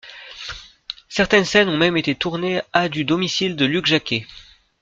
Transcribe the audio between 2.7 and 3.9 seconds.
à du domicile de Luc